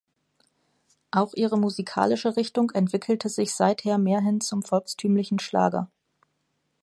[1.11, 5.91] Auch ihre musikalische Richtung entwickelte sich seither mehr hin zum volkstümlichen Schlager.